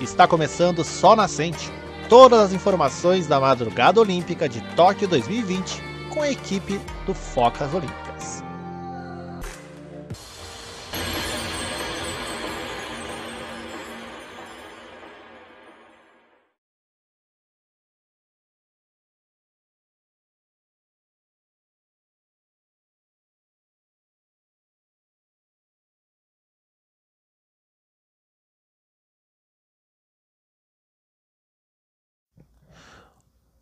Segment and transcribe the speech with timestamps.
[0.00, 1.72] Está começando Sol Nascente.
[2.08, 8.05] Todas as informações da madrugada olímpica de Tóquio 2020 com a equipe do Focas Olímpicas.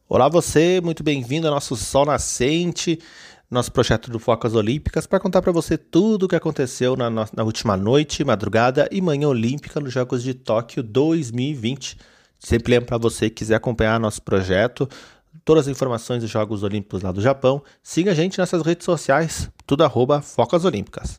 [0.07, 3.01] Olá você, muito bem-vindo ao nosso Sol Nascente,
[3.51, 7.43] nosso projeto do Focas Olímpicas, para contar para você tudo o que aconteceu na, na,
[7.43, 11.97] última noite, madrugada e manhã olímpica nos Jogos de Tóquio 2020.
[12.39, 14.87] Sempre lembro para você que quiser acompanhar nosso projeto,
[15.43, 19.51] todas as informações dos Jogos Olímpicos lá do Japão, siga a gente nessas redes sociais,
[19.67, 21.19] tudo arroba Focas Olímpicas.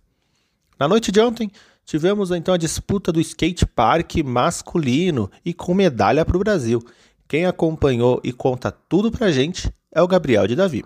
[0.80, 1.50] Na noite de ontem,
[1.84, 6.86] tivemos então a disputa do skate park masculino e com medalha para o Brasil.
[7.28, 10.86] Quem acompanhou e conta tudo pra gente é o Gabriel de Davi.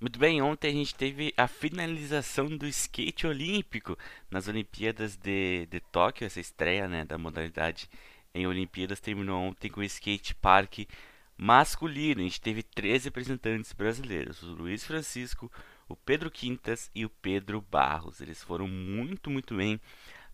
[0.00, 3.96] Muito bem, ontem a gente teve a finalização do skate olímpico
[4.30, 7.88] nas Olimpíadas de, de Tóquio, essa estreia né, da modalidade
[8.34, 10.88] em Olimpíadas terminou ontem com o skate park
[11.36, 12.20] masculino.
[12.20, 15.50] A gente teve três representantes brasileiros: o Luiz Francisco,
[15.88, 18.20] o Pedro Quintas e o Pedro Barros.
[18.20, 19.80] Eles foram muito, muito bem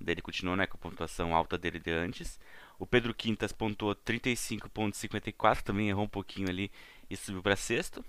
[0.07, 2.41] Ele continuou né, com a pontuação alta dele de antes.
[2.79, 5.61] O Pedro Quintas pontuou 35,54.
[5.61, 6.73] Também errou um pouquinho ali
[7.11, 8.03] e subiu para sexto.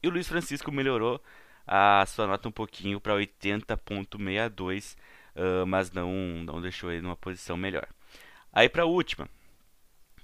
[0.00, 1.20] E o Luiz Francisco melhorou
[1.66, 4.96] a sua nota um pouquinho para 80,62.
[5.34, 6.12] Uh, mas não,
[6.44, 7.88] não deixou ele numa posição melhor.
[8.52, 9.28] Aí para a última.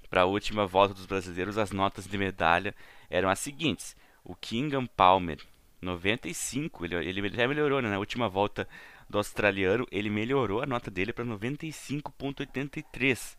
[0.09, 2.73] Para a última volta dos brasileiros, as notas de medalha
[3.09, 3.97] eram as seguintes.
[4.23, 5.39] O Kingham Palmer
[5.81, 7.89] 95, ele, ele já melhorou, né?
[7.89, 8.67] Na última volta
[9.09, 13.37] do australiano, ele melhorou a nota dele para 95.83.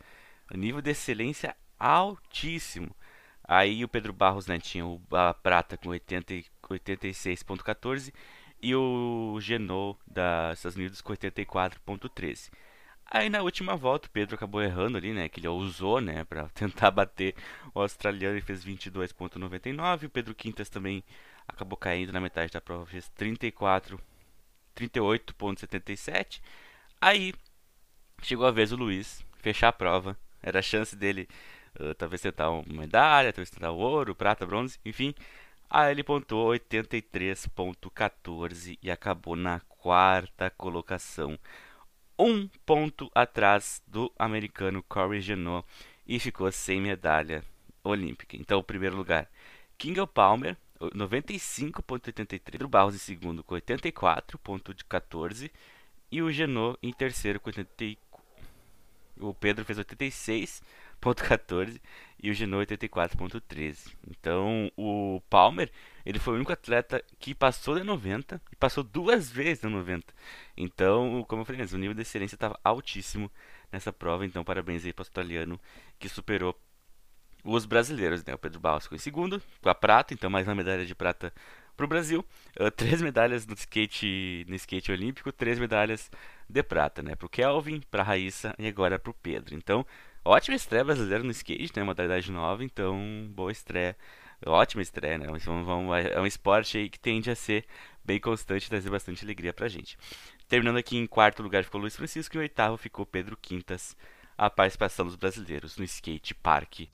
[0.54, 2.96] Nível de excelência altíssimo.
[3.44, 8.12] Aí o Pedro Barros né, tinha o, a prata com 86.14
[8.60, 12.50] e o Genot dos Estados Unidos com 84.13.
[13.10, 15.30] Aí na última volta o Pedro acabou errando ali, né?
[15.30, 16.24] Que ele usou, né?
[16.24, 17.34] Para tentar bater
[17.74, 20.04] o australiano e fez 22.99.
[20.04, 21.02] O Pedro Quintas também
[21.48, 24.00] acabou caindo na metade da prova, fez 34,
[24.76, 26.40] 38.77.
[27.00, 27.32] Aí
[28.22, 30.16] chegou a vez o Luiz fechar a prova.
[30.42, 31.28] Era a chance dele
[31.80, 35.14] uh, talvez tentar uma medalha, talvez tentar ouro, prata, bronze, enfim.
[35.70, 41.38] Aí ele pontuou 83.14 e acabou na quarta colocação.
[42.18, 45.66] Um ponto atrás do americano Corey Genot
[46.06, 47.44] e ficou sem medalha
[47.84, 48.34] olímpica.
[48.36, 49.28] Então, o primeiro lugar,
[49.76, 55.50] Kinga Palmer, 95.83, o Barros em segundo com 84.14
[56.10, 58.08] e o Genot em terceiro com 84.
[59.20, 61.80] O Pedro fez 86.14
[62.22, 63.92] e o Genot 84.13.
[64.08, 65.72] Então, o Palmer,
[66.06, 70.14] ele foi o único atleta que passou de 90 e passou duas vezes de 90.
[70.56, 73.28] Então, como eu falei, o nível de excelência estava altíssimo
[73.72, 74.24] nessa prova.
[74.24, 75.60] Então, parabéns aí para o australiano
[75.98, 76.56] que superou
[77.44, 78.34] os brasileiros, né?
[78.34, 81.32] O Pedro Barros ficou em segundo, com a prata, então mais uma medalha de prata
[81.76, 82.24] para o Brasil,
[82.60, 86.10] uh, três medalhas no skate, no skate olímpico, três medalhas
[86.48, 87.14] de prata, né?
[87.14, 89.54] Para o Kelvin, para a Raíssa e agora para o Pedro.
[89.54, 89.86] Então,
[90.24, 91.84] ótima estreia brasileira no skate, né?
[91.84, 93.96] Modalidade nova, então boa estreia,
[94.44, 95.26] ótima estreia, né?
[95.30, 97.64] Então, é um esporte aí que tende a ser
[98.04, 99.96] bem constante e trazer bastante alegria para a gente.
[100.48, 103.96] Terminando aqui em quarto lugar ficou Luiz Francisco e em oitavo ficou Pedro Quintas,
[104.36, 106.88] a participação dos brasileiros no skate park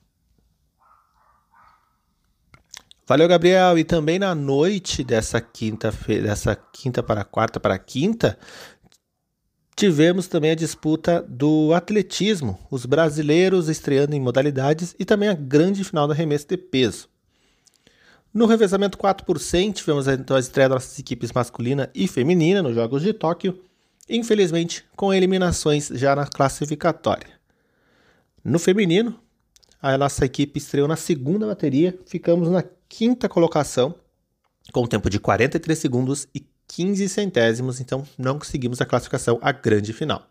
[3.07, 3.79] Valeu, Gabriel.
[3.79, 8.39] E também na noite dessa quinta, dessa quinta para quarta para quinta,
[9.77, 15.85] tivemos também a disputa do atletismo, os brasileiros estreando em modalidades e também a grande
[15.85, 17.09] final do arremesso de peso.
[18.33, 22.63] No revezamento 4 por 100, tivemos então a estreia das nossas equipes masculina e feminina
[22.63, 23.63] nos Jogos de Tóquio,
[24.09, 27.35] infelizmente com eliminações já na classificatória.
[28.43, 29.21] No feminino,
[29.81, 33.95] a nossa equipe estreou na segunda bateria, ficamos na quinta colocação,
[34.73, 39.53] com um tempo de 43 segundos e 15 centésimos, então não conseguimos a classificação à
[39.53, 40.27] grande final.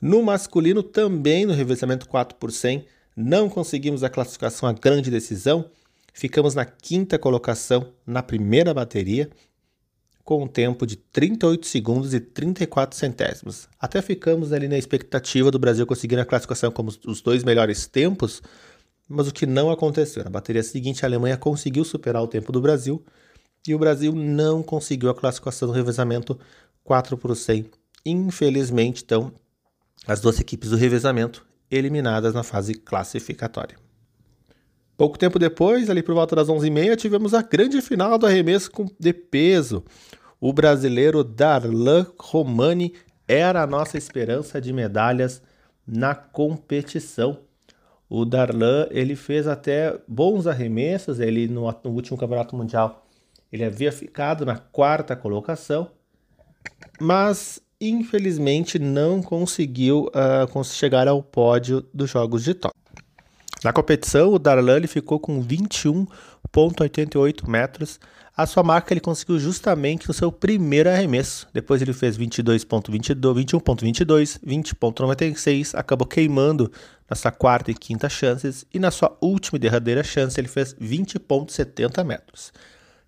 [0.00, 2.86] No masculino, também no revezamento 4 por 100,
[3.16, 5.70] não conseguimos a classificação à grande decisão,
[6.12, 9.30] ficamos na quinta colocação na primeira bateria,
[10.22, 13.68] com um tempo de 38 segundos e 34 centésimos.
[13.78, 18.42] Até ficamos ali na expectativa do Brasil conseguir a classificação como os dois melhores tempos,
[19.08, 20.24] mas o que não aconteceu.
[20.24, 23.04] Na bateria seguinte, a Alemanha conseguiu superar o tempo do Brasil
[23.66, 26.38] e o Brasil não conseguiu a classificação do revezamento
[26.84, 27.66] 4 por 100.
[28.04, 29.32] Infelizmente, então,
[30.06, 33.76] as duas equipes do revezamento eliminadas na fase classificatória.
[34.96, 39.12] Pouco tempo depois, ali por volta das 11h30, tivemos a grande final do arremesso de
[39.12, 39.84] peso.
[40.40, 42.94] O brasileiro Darlan Romani
[43.28, 45.42] era a nossa esperança de medalhas
[45.86, 47.40] na competição.
[48.08, 51.18] O Darlan ele fez até bons arremessos.
[51.20, 53.06] Ele no, no último campeonato mundial
[53.52, 55.90] ele havia ficado na quarta colocação,
[57.00, 62.76] mas infelizmente não conseguiu uh, chegar ao pódio dos Jogos de Tóquio.
[63.64, 65.40] Na competição, o Darlan ficou com
[66.54, 68.00] 21,88 metros.
[68.36, 71.48] A sua marca ele conseguiu justamente no seu primeiro arremesso.
[71.52, 73.14] Depois ele fez 22,22,
[73.60, 76.70] 21,22, 20,96, acabou queimando
[77.08, 78.66] na sua quarta e quinta chances.
[78.72, 82.52] E na sua última e derradeira chance ele fez 20,70 metros.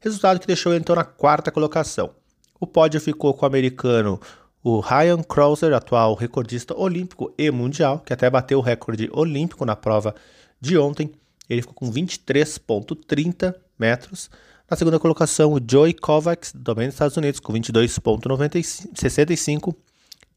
[0.00, 2.10] Resultado que deixou ele então na quarta colocação.
[2.58, 4.20] O pódio ficou com o americano
[4.62, 9.76] o Ryan Krauser, atual recordista olímpico e mundial, que até bateu o recorde olímpico na
[9.76, 10.14] prova
[10.60, 11.12] de ontem.
[11.48, 14.28] Ele ficou com 23,30 metros.
[14.70, 19.74] Na segunda colocação, o Joey Kovacs, também dos Estados Unidos, com 22,65.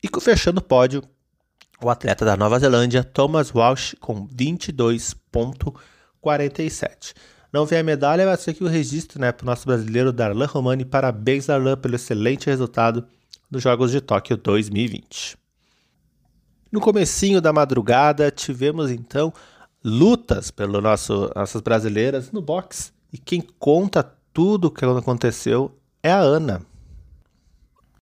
[0.02, 1.04] E fechando o pódio,
[1.84, 7.14] o atleta da Nova Zelândia, Thomas Walsh, com 22,47.
[7.52, 10.86] Não vem a medalha, ser aqui o registro né, para o nosso brasileiro Darlan Romani.
[10.86, 13.06] Parabéns, Darlan, pelo excelente resultado
[13.50, 15.36] nos Jogos de Tóquio 2020.
[16.72, 19.34] No comecinho da madrugada, tivemos então
[19.84, 22.92] lutas pelas nossas brasileiras no boxe.
[23.12, 26.66] E quem conta tudo o que aconteceu é a Ana.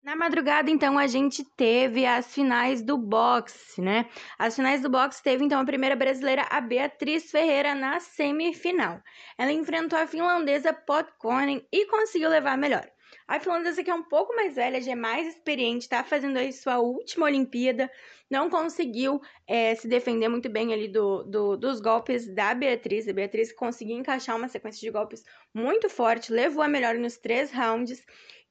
[0.04, 4.08] Na madrugada, então, a gente teve as finais do boxe, né?
[4.40, 9.00] As finais do boxe teve, então, a primeira brasileira, a Beatriz Ferreira, na semifinal.
[9.38, 12.90] Ela enfrentou a finlandesa Potkonen e conseguiu levar a melhor.
[13.30, 16.52] A finlandesa, que é um pouco mais velha, já é mais experiente, está fazendo aí
[16.52, 17.88] sua última Olimpíada,
[18.28, 23.08] não conseguiu é, se defender muito bem ali do, do, dos golpes da Beatriz.
[23.08, 25.24] A Beatriz conseguiu encaixar uma sequência de golpes
[25.54, 28.04] muito forte, levou a melhor nos três rounds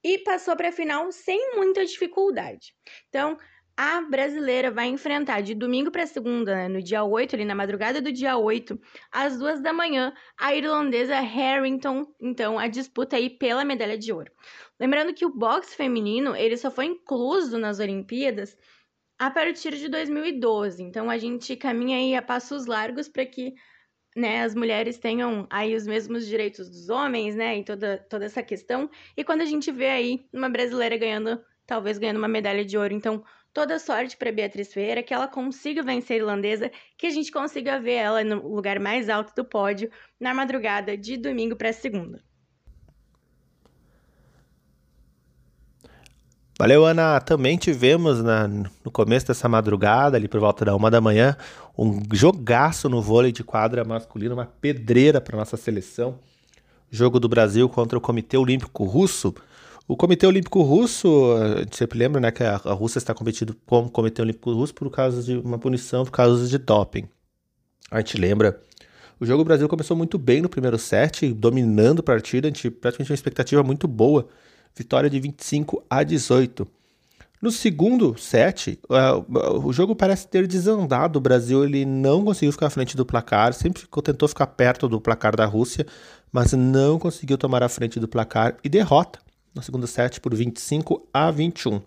[0.04, 2.72] e passou para a final sem muita dificuldade.
[3.08, 3.36] Então,
[3.80, 8.02] a brasileira vai enfrentar de domingo para segunda, né, no dia 8, ali na madrugada
[8.02, 8.76] do dia 8,
[9.12, 14.32] às duas da manhã, a irlandesa Harrington, então, a disputa aí pela medalha de ouro.
[14.80, 18.56] Lembrando que o boxe feminino, ele só foi incluso nas Olimpíadas
[19.16, 20.82] a partir de 2012.
[20.82, 23.54] Então, a gente caminha aí a passos largos para que
[24.16, 28.42] né, as mulheres tenham aí os mesmos direitos dos homens, né, e toda, toda essa
[28.42, 28.90] questão.
[29.16, 32.92] E quando a gente vê aí uma brasileira ganhando, talvez ganhando uma medalha de ouro,
[32.92, 33.22] então
[33.58, 37.80] toda sorte para Beatriz Ferreira, que ela consiga vencer a irlandesa, que a gente consiga
[37.80, 42.22] ver ela no lugar mais alto do pódio na madrugada de domingo para segunda.
[46.56, 47.20] Valeu, Ana.
[47.20, 51.36] Também tivemos na, no começo dessa madrugada, ali por volta da uma da manhã,
[51.76, 56.20] um jogaço no vôlei de quadra masculino, uma pedreira para nossa seleção.
[56.88, 59.34] Jogo do Brasil contra o Comitê Olímpico Russo.
[59.90, 63.86] O Comitê Olímpico Russo, a gente sempre lembra né, que a, Rússia está competindo com
[63.86, 67.08] o Comitê Olímpico Russo por causa de uma punição por causa de doping.
[67.90, 68.60] A gente lembra
[69.18, 73.06] O jogo Brasil começou muito bem no primeiro set, dominando a partida, a gente praticamente
[73.06, 74.28] tinha uma expectativa muito boa.
[74.76, 76.68] Vitória de 25 a 18.
[77.40, 78.78] No segundo set,
[79.64, 81.18] o jogo parece ter desandado.
[81.18, 84.86] O Brasil ele não conseguiu ficar à frente do placar, sempre ficou, tentou ficar perto
[84.86, 85.86] do placar da Rússia,
[86.30, 89.18] mas não conseguiu tomar a frente do placar e derrota
[89.58, 91.82] no segundo set por 25 a 21.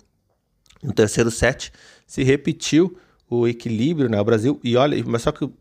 [0.83, 1.71] No terceiro set,
[2.05, 2.97] se repetiu
[3.29, 4.19] o equilíbrio, né?
[4.19, 5.51] O Brasil, e olha, mas só que uh,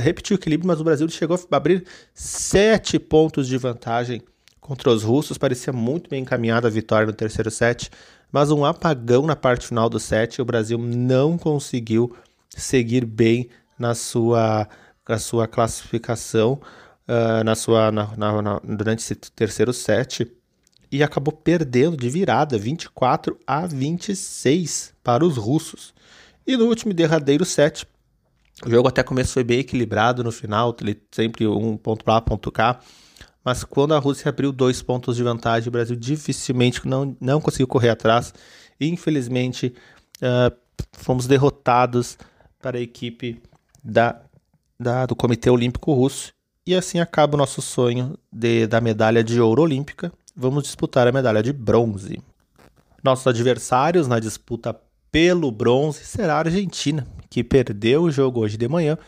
[0.00, 4.20] repetiu o equilíbrio, mas o Brasil chegou a abrir sete pontos de vantagem
[4.60, 5.38] contra os russos.
[5.38, 7.90] Parecia muito bem encaminhada a vitória no terceiro set,
[8.30, 10.42] mas um apagão na parte final do set.
[10.42, 12.14] O Brasil não conseguiu
[12.50, 14.68] seguir bem na sua,
[15.08, 16.60] na sua classificação,
[17.08, 20.30] uh, na sua, na, na, durante esse terceiro set.
[20.94, 25.92] E acabou perdendo de virada 24 a 26 para os russos.
[26.46, 27.84] E no último derradeiro set,
[28.64, 30.72] o jogo até começo foi bem equilibrado no final,
[31.10, 32.78] sempre um ponto lá, ponto cá.
[33.44, 37.66] Mas quando a Rússia abriu dois pontos de vantagem, o Brasil dificilmente não, não conseguiu
[37.66, 38.32] correr atrás.
[38.78, 39.74] E, infelizmente,
[40.18, 40.56] uh,
[40.92, 42.16] fomos derrotados
[42.62, 43.42] para a equipe
[43.82, 44.22] da,
[44.78, 46.32] da, do Comitê Olímpico Russo.
[46.64, 50.12] E assim acaba o nosso sonho de, da medalha de ouro olímpica.
[50.36, 52.20] Vamos disputar a medalha de bronze.
[53.04, 54.76] Nossos adversários na disputa
[55.12, 58.98] pelo bronze será a Argentina, que perdeu o jogo hoje de manhã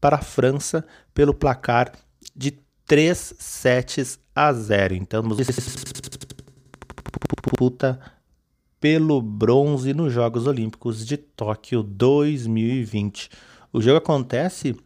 [0.00, 1.90] para a França pelo placar
[2.36, 2.52] de
[2.86, 4.94] 3 sets a 0.
[4.94, 5.24] Então,
[7.56, 7.98] disputa
[8.78, 13.28] pelo bronze nos Jogos Olímpicos de Tóquio 2020.
[13.72, 14.76] O jogo acontece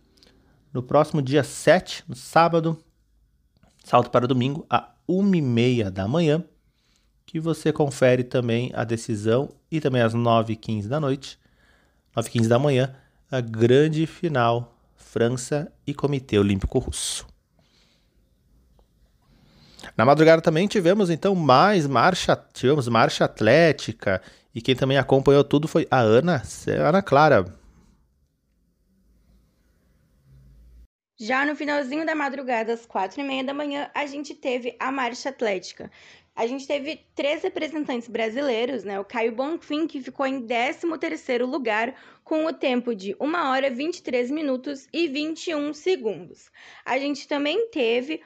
[0.73, 2.78] no próximo dia 7, no sábado,
[3.85, 6.44] salto para domingo, a 1h30 da manhã
[7.26, 11.38] que você confere também a decisão e também às 9h15 da noite,
[12.16, 12.92] 9h15 da manhã,
[13.30, 17.24] a grande final França e Comitê Olímpico Russo.
[19.96, 24.20] Na madrugada também tivemos então mais marcha, tivemos marcha atlética
[24.54, 26.42] e quem também acompanhou tudo foi a Ana,
[26.84, 27.59] Ana Clara.
[31.22, 34.90] Já no finalzinho da madrugada, às quatro e meia da manhã, a gente teve a
[34.90, 35.90] marcha atlética,
[36.34, 38.98] a gente teve três representantes brasileiros, né?
[38.98, 44.30] O Caio Bonfim, que ficou em 13º lugar com o tempo de 1 hora 23
[44.30, 46.50] minutos e 21 segundos.
[46.86, 48.22] A gente também teve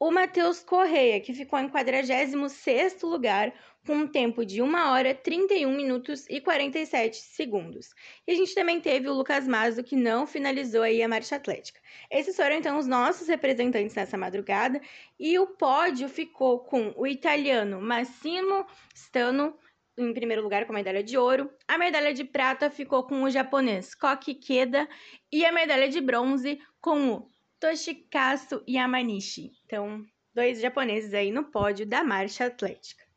[0.00, 3.52] o Matheus Correia, que ficou em 46º lugar
[3.86, 7.88] com um tempo de 1 hora 31 minutos e 47 segundos.
[8.26, 11.80] E a gente também teve o Lucas Mazo, que não finalizou aí a marcha atlética.
[12.10, 14.80] Esses foram então os nossos representantes nessa madrugada
[15.18, 19.56] e o pódio ficou com o italiano Massimo Stano
[19.98, 21.50] em primeiro lugar com a medalha de ouro.
[21.66, 24.88] A medalha de prata ficou com o japonês Koki Keda
[25.32, 29.50] e a medalha de bronze com o Toshikazu Yamanishi.
[29.66, 33.07] Então, dois japoneses aí no pódio da marcha atlética.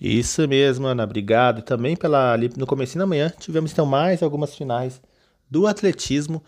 [0.00, 1.04] Isso mesmo, Ana.
[1.04, 1.62] Obrigado.
[1.62, 5.00] Também pela ali no começo da manhã tivemos então mais algumas finais
[5.50, 6.42] do atletismo.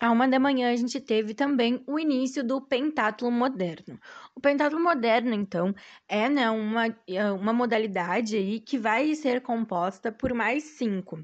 [0.00, 4.00] À uma da manhã a gente teve também o início do pentatlo moderno.
[4.34, 5.74] O pentatlo moderno, então,
[6.08, 11.22] é né, uma, é uma modalidade aí que vai ser composta por mais cinco.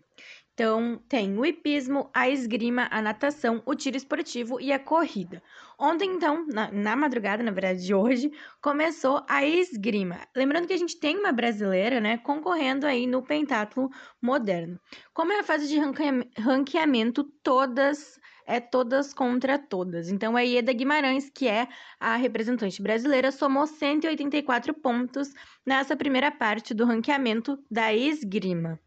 [0.57, 5.43] Então, tem o hipismo, a esgrima, a natação, o tiro esportivo e a corrida.
[5.79, 8.33] Ontem, então, na, na, madrugada, na verdade, de hoje,
[8.63, 10.19] começou a esgrima.
[10.35, 14.81] Lembrando que a gente tem uma brasileira, né, concorrendo aí no pentatlo moderno.
[15.13, 15.79] Como é a fase de
[16.41, 20.09] ranqueamento, todas é todas contra todas.
[20.09, 21.69] Então, a Ieda Guimarães, que é
[22.01, 25.35] a representante brasileira, somou 184 pontos
[25.67, 28.81] nessa primeira parte do ranqueamento da esgrima.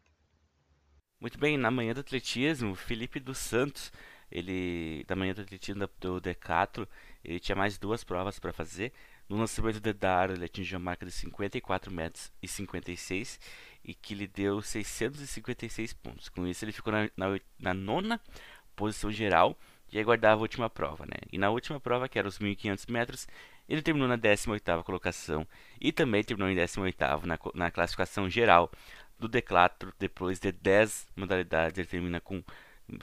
[1.20, 3.92] Muito bem, na manhã do atletismo, Felipe dos Santos,
[4.32, 6.88] ele da manhã do atletismo do D4,
[7.22, 8.90] ele tinha mais duas provas para fazer.
[9.28, 13.38] No lançamento de dado, ele atingiu a marca de 54 metros e 56
[13.84, 16.30] e que lhe deu 656 pontos.
[16.30, 18.18] Com isso, ele ficou na, na, na nona
[18.74, 19.58] posição geral
[19.92, 21.18] e aguardava a última prova, né?
[21.30, 23.28] E na última prova, que era os 1500 metros,
[23.68, 25.46] ele terminou na 18ª colocação
[25.80, 28.70] e também terminou em 18º na, na classificação geral
[29.20, 32.44] do D4, depois de 10 modalidades, ele termina com uh,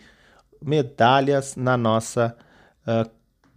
[0.62, 2.36] medalhas na nossa
[2.86, 3.10] uh,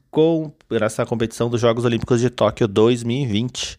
[0.09, 3.77] com essa competição dos Jogos Olímpicos de Tóquio 2020.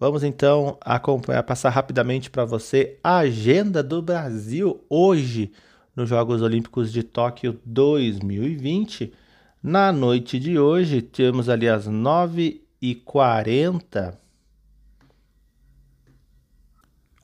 [0.00, 5.50] Vamos então acompanhar, passar rapidamente para você a agenda do Brasil hoje
[5.96, 9.12] nos Jogos Olímpicos de Tóquio 2020.
[9.60, 14.14] Na noite de hoje, temos ali às 9h40.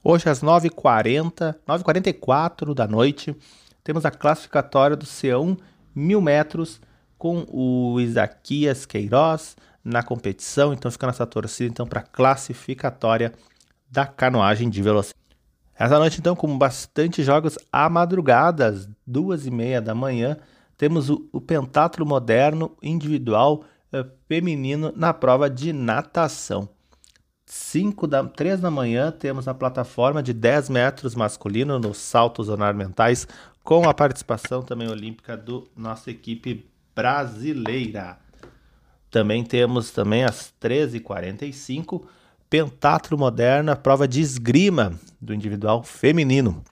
[0.03, 3.37] Hoje, às 9h40, 9h44 da noite,
[3.85, 5.57] temos a classificatória do C1
[5.95, 6.81] 1000 metros
[7.17, 10.73] com o Isaquias Queiroz na competição.
[10.73, 13.33] Então, fica nessa torcida então, para classificatória
[13.91, 15.15] da canoagem de velocidade.
[15.77, 20.37] Essa noite, então, com bastante jogos à madrugada, às duas e meia da manhã,
[20.77, 26.69] temos o, o pentatlo moderno individual eh, feminino na prova de natação.
[27.47, 33.29] 5 da 3 da manhã temos a plataforma de 10 metros masculino nos saltos ornamentais
[33.63, 38.19] com a participação também olímpica do nossa equipe brasileira.
[39.15, 42.03] Também temos também às 13h45
[42.51, 46.65] pentatlo moderno, prova de esgrima do individual feminino.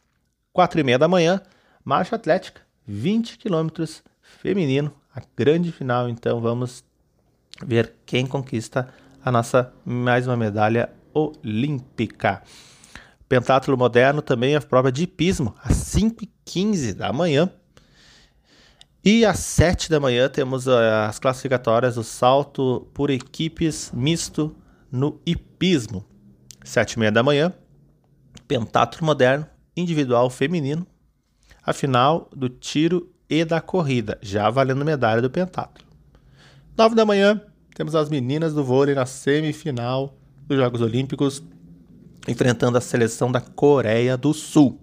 [0.52, 1.40] 4 e meia da manhã,
[1.84, 6.08] marcha atlética 20 quilômetros feminino, a grande final.
[6.08, 6.82] Então vamos
[7.64, 8.88] ver quem conquista
[9.24, 12.42] a nossa mais uma medalha olímpica.
[13.28, 17.48] Pentatlo moderno também a prova de hipismo, às 5h15 da manhã.
[19.04, 20.76] E às 7 da manhã temos uh,
[21.08, 24.54] as classificatórias do salto por equipes misto
[24.90, 26.04] no hipismo.
[26.62, 27.52] 7 e meia da manhã,
[28.46, 29.44] pentatlo moderno
[29.76, 30.86] individual feminino
[31.64, 35.84] a final do tiro e da corrida, já valendo medalha do pentatlo.
[36.76, 37.40] 9 da manhã,
[37.74, 40.16] temos as meninas do vôlei na semifinal
[40.46, 41.42] dos Jogos Olímpicos,
[42.28, 44.80] enfrentando a seleção da Coreia do Sul.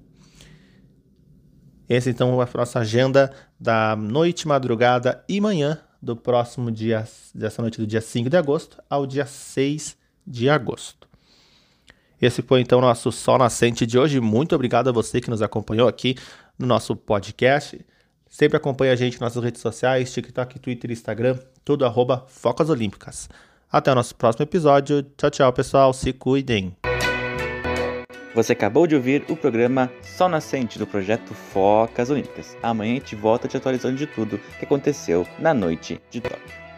[1.87, 7.61] Essa então é a nossa agenda da noite, madrugada e manhã do próximo dia, dessa
[7.61, 11.07] noite do dia 5 de agosto ao dia 6 de agosto.
[12.21, 14.19] Esse foi então nosso Sol Nascente de hoje.
[14.19, 16.15] Muito obrigado a você que nos acompanhou aqui
[16.57, 17.79] no nosso podcast.
[18.29, 23.29] Sempre acompanhe a gente nas nossas redes sociais, TikTok, Twitter Instagram, tudo arroba Focas Olímpicas.
[23.71, 25.03] Até o nosso próximo episódio.
[25.17, 25.93] Tchau, tchau, pessoal.
[25.93, 26.75] Se cuidem.
[28.35, 32.55] Você acabou de ouvir o programa Sol Nascente do projeto Focas Olímpicas.
[32.61, 36.68] Amanhã a gente volta te atualizando de tudo que aconteceu na noite de Tóquio.